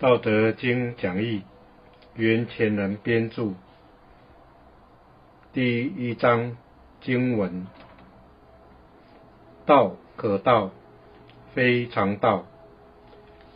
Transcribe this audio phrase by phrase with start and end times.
[0.00, 1.42] 道德经讲义，
[2.14, 3.52] 袁前人编著，
[5.52, 6.56] 第一章
[7.02, 7.66] 经文：
[9.66, 10.70] 道可道，
[11.52, 12.46] 非常道；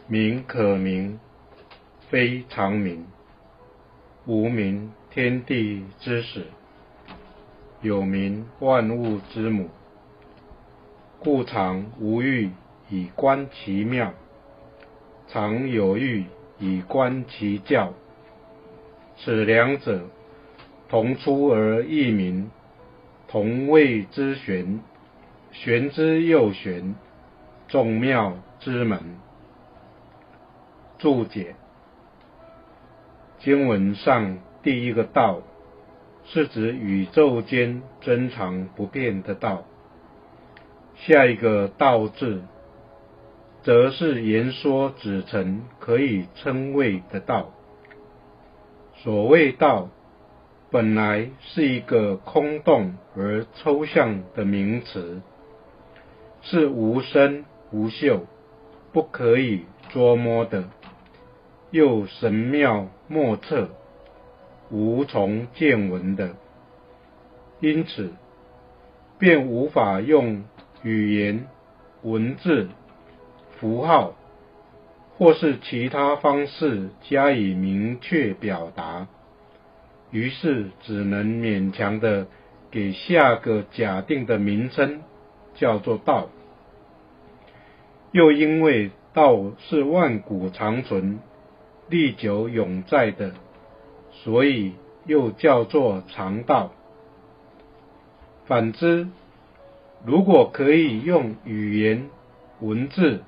[0.07, 1.18] 名可名，
[2.11, 3.06] 非常名。
[4.26, 6.42] 无名，天地之始；
[7.80, 9.70] 有名，万物之母。
[11.20, 12.50] 故常无欲，
[12.90, 14.12] 以观其妙。
[15.29, 16.26] 常有欲
[16.58, 17.93] 以观其教，
[19.17, 20.03] 此两者
[20.89, 22.50] 同出而异名，
[23.29, 24.81] 同谓之玄。
[25.50, 26.95] 玄之又玄，
[27.68, 29.00] 众妙之门。
[30.98, 31.54] 注解：
[33.39, 35.42] 经文上第一个道，
[36.25, 39.64] 是指宇宙间真常不变的道。
[40.97, 42.42] 下一个道字。
[43.64, 47.50] 则是言说指陈可以称谓的道。
[48.97, 49.89] 所谓道，
[50.71, 55.23] 本来是一个空洞而抽象的名词，
[56.43, 58.27] 是无声无嗅、
[58.93, 60.65] 不可以捉摸的，
[61.71, 63.71] 又神妙莫测、
[64.71, 66.37] 无从见闻的，
[67.61, 68.12] 因此
[69.19, 70.45] 便无法用
[70.83, 71.47] 语言
[72.03, 72.69] 文字。
[73.65, 74.12] 符号，
[75.17, 79.06] 或是其他方式加以明确表达，
[80.11, 82.27] 于是只能勉强的
[82.71, 85.01] 给下个假定的名称，
[85.55, 86.29] 叫做道。
[88.12, 91.21] 又因为道是万古长存、
[91.89, 93.33] 历久永在的，
[94.12, 94.75] 所以
[95.06, 96.73] 又叫做常道。
[98.45, 99.09] 反之，
[100.05, 102.11] 如果可以用语言
[102.61, 103.23] 文字，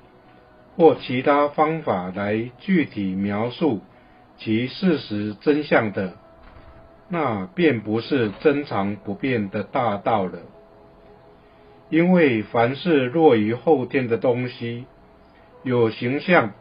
[0.77, 3.81] 或其他方法来具体描述
[4.37, 6.13] 其事实真相的，
[7.09, 10.39] 那便不是真常不变的大道了。
[11.89, 14.85] 因为凡是落于后天的东西，
[15.63, 16.51] 有形象、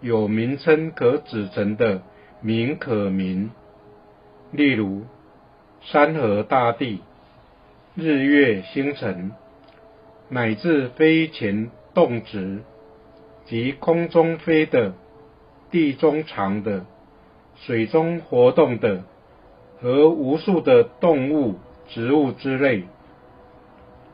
[0.00, 2.00] 有名称可指成的
[2.40, 3.50] 名可名，
[4.52, 5.04] 例如
[5.82, 7.02] 山河大地、
[7.94, 9.32] 日月星辰，
[10.30, 12.62] 乃至飞禽动植。
[13.46, 14.92] 即空中飞的、
[15.70, 16.84] 地中长的、
[17.54, 19.04] 水中活动的
[19.80, 21.56] 和无数的动物、
[21.88, 22.84] 植物之类，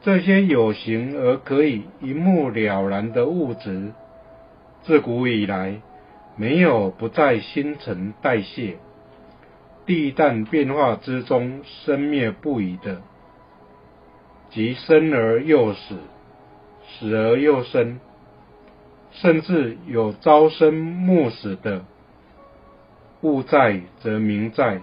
[0.02, 3.92] 这些有形而可以一目了然的物质，
[4.82, 5.80] 自古以来
[6.36, 8.76] 没有不在新陈代谢、
[9.86, 13.00] 地淡变化之中生灭不已的，
[14.50, 15.96] 即生而又死，
[16.86, 17.98] 死而又生。
[19.12, 21.84] 甚至有朝生暮死的，
[23.20, 24.80] 物在则名在，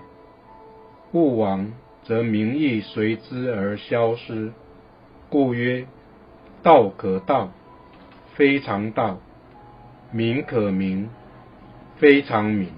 [1.12, 1.74] 物亡
[2.04, 4.52] 则名亦随之而消失。
[5.30, 5.86] 故曰：
[6.64, 7.52] 道可道，
[8.36, 9.18] 非常道；
[10.12, 11.10] 名可名，
[11.98, 12.70] 非常名。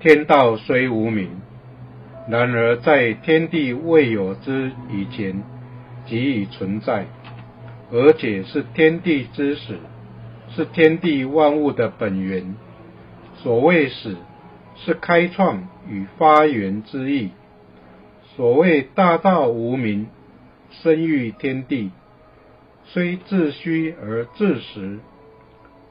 [0.00, 1.40] 天道虽无名，
[2.28, 5.42] 然而在天地未有之以前，
[6.06, 7.06] 即已存在。
[7.90, 9.78] 而且是天地之始，
[10.50, 12.54] 是天地万物的本源。
[13.36, 14.16] 所谓始，
[14.76, 17.30] 是开创与发源之意。
[18.36, 20.08] 所谓大道无名，
[20.70, 21.90] 生育天地，
[22.84, 24.98] 虽自虚而自实，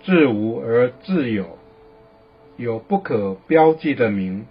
[0.03, 1.57] 自无而自有，
[2.57, 4.45] 有不可标记的名，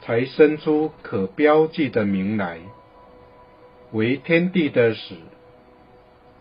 [0.00, 2.58] 才生出可标记的名来，
[3.92, 5.14] 为天地的始。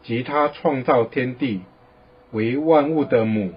[0.05, 1.61] 即他创造天地
[2.31, 3.53] 为万物的母，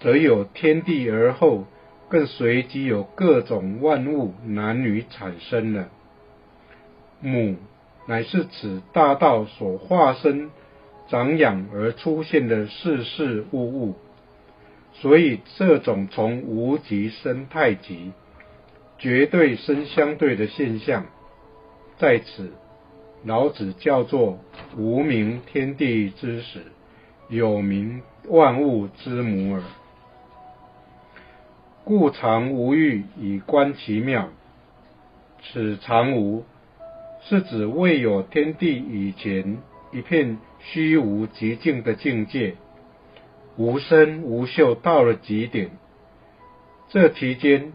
[0.00, 1.64] 则有天地而后，
[2.08, 5.90] 更随即有各种万物男女产生了。
[7.20, 7.54] 母
[8.08, 10.50] 乃是指大道所化身、
[11.08, 13.94] 长养而出现的事事物物，
[14.94, 18.12] 所以这种从无极生太极、
[18.98, 21.06] 绝对生相对的现象，
[21.96, 22.50] 在此。
[23.24, 24.38] 老子叫做
[24.76, 26.60] 无名天地之始，
[27.30, 29.62] 有名万物之母耳。
[31.84, 34.28] 故常无欲以观其妙。
[35.42, 36.44] 此常无，
[37.22, 39.56] 是指未有天地以前
[39.90, 42.56] 一片虚无极静的境界，
[43.56, 45.70] 无声无秀到了极点。
[46.90, 47.72] 这期间。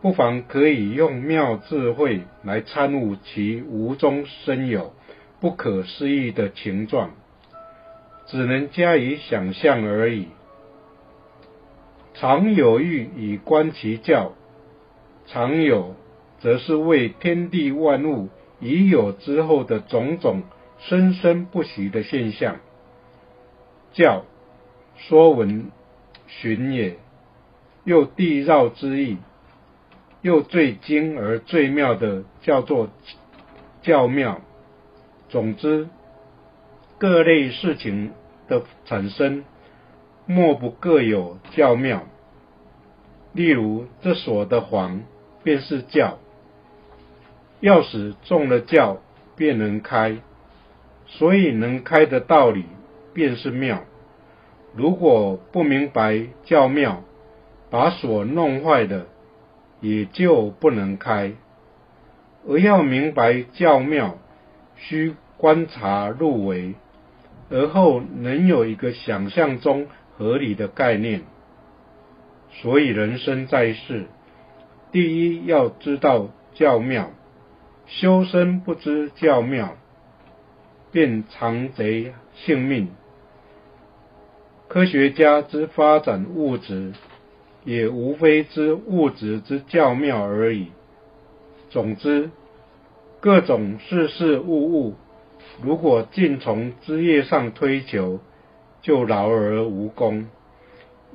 [0.00, 4.92] 不妨可以用妙智慧来参悟其无中生有、
[5.40, 7.10] 不可思议的情状，
[8.26, 10.28] 只能加以想象而已。
[12.14, 14.32] 常有欲以观其教，
[15.26, 15.94] 常有
[16.38, 18.28] 则是为天地万物
[18.60, 20.42] 已有之后的种种
[20.78, 22.56] 生生不息的现象。
[23.92, 24.24] 教，
[24.96, 25.72] 说文
[26.26, 26.98] 寻也，
[27.84, 29.16] 又地绕之意，
[30.22, 32.88] 又最精而最妙的叫做
[33.82, 34.40] 教妙。
[35.28, 35.88] 总之，
[36.98, 38.12] 各类事情
[38.48, 39.44] 的产生，
[40.26, 42.04] 莫不各有教妙。
[43.32, 45.04] 例如，这锁的环，
[45.44, 46.18] 便是教；
[47.60, 48.98] 钥匙中了教，
[49.36, 50.16] 便能开。
[51.06, 52.64] 所以能开的道理，
[53.14, 53.84] 便是妙。
[54.74, 57.02] 如果不明白教妙，
[57.70, 59.06] 把锁弄坏了，
[59.80, 61.32] 也就不能开。
[62.48, 64.18] 而要明白教妙。
[64.80, 66.76] 需观察入微，
[67.50, 71.22] 而后能有一个想象中合理的概念。
[72.52, 74.06] 所以人生在世，
[74.92, 77.10] 第一要知道教妙，
[77.86, 79.76] 修身不知教妙，
[80.92, 82.90] 便藏贼性命。
[84.68, 86.92] 科学家之发展物质，
[87.64, 90.72] 也无非之物质之教妙而已。
[91.70, 92.30] 总之。
[93.20, 94.94] 各种事事物物，
[95.60, 98.20] 如果尽从枝叶上推求，
[98.80, 100.28] 就劳而无功。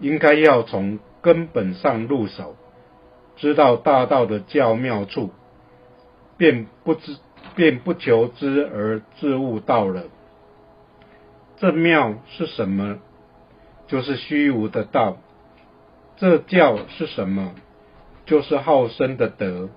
[0.01, 2.57] 应该要从根本上入手，
[3.37, 5.29] 知道大道的教妙处，
[6.35, 7.15] 便不知
[7.55, 10.03] 便不求知而自悟道了。
[11.55, 12.99] 这妙是什么？
[13.87, 15.19] 就是虚无的道。
[16.17, 17.53] 这教是什么？
[18.25, 19.69] 就是好生的德。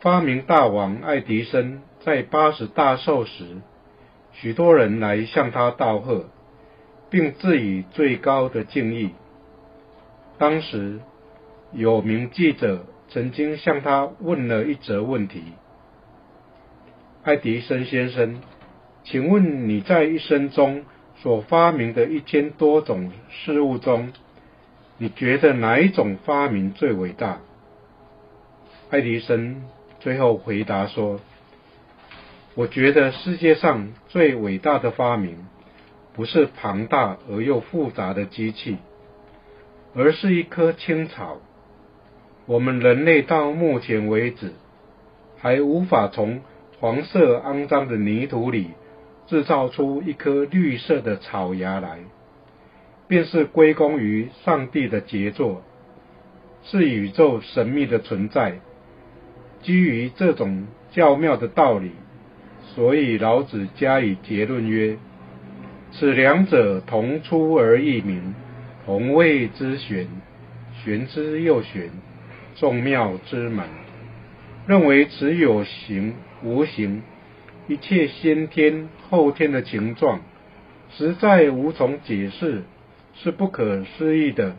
[0.00, 3.62] 发明大王爱迪生在八十大寿时，
[4.32, 6.26] 许多人来向他道贺，
[7.08, 9.10] 并致以最高的敬意。
[10.36, 11.00] 当时
[11.72, 15.42] 有名记者曾经向他问了一则问题
[17.24, 18.42] ：“爱迪生先生，
[19.04, 20.84] 请问你在一生中
[21.16, 24.12] 所发明的一千多种事物中，
[25.04, 27.40] 你觉得哪一种发明最伟大？”
[28.88, 29.60] 爱迪生。
[30.00, 31.20] 最后回答说
[32.56, 35.46] ：“我觉得世界上最伟大的发明，
[36.14, 38.78] 不是庞大而又复杂的机器，
[39.94, 41.38] 而是一棵青草。
[42.46, 44.52] 我们人类到目前为止，
[45.38, 46.40] 还无法从
[46.80, 48.70] 黄色肮脏的泥土里
[49.26, 52.00] 制造出一颗绿色的草芽来，
[53.08, 55.62] 便是归功于上帝的杰作，
[56.62, 58.60] 是宇宙神秘的存在。”
[59.62, 61.92] 基于这种较妙的道理，
[62.74, 64.98] 所以老子加以结论曰：
[65.92, 68.34] 此两者同出而异名，
[68.84, 70.06] 同谓之玄，
[70.84, 71.90] 玄之又玄，
[72.56, 73.64] 众妙之门。
[74.66, 77.02] 认为此有形无形，
[77.66, 80.20] 一切先天后天的情状，
[80.90, 82.64] 实在无从解释，
[83.16, 84.56] 是不可思议的。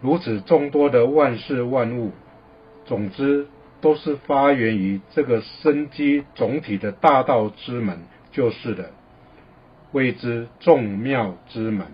[0.00, 2.12] 如此众多的万事万物，
[2.84, 3.46] 总之。
[3.78, 7.98] 都是发源于这个生机总体的大道之门，
[8.32, 8.90] 就是的，
[9.92, 11.86] 谓之众妙之门。